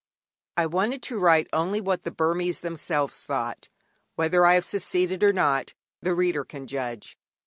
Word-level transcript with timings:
I 0.57 0.65
wanted 0.65 1.03
to 1.03 1.19
write 1.19 1.47
only 1.53 1.79
what 1.79 2.01
the 2.01 2.09
Burmese 2.09 2.61
themselves 2.61 3.21
thought; 3.21 3.69
whether 4.15 4.47
I 4.47 4.55
have 4.55 4.65
succeeded 4.65 5.23
or 5.23 5.31
not, 5.31 5.75
the 6.01 6.15
reader 6.15 6.43
can 6.43 6.65
judge. 6.65 7.19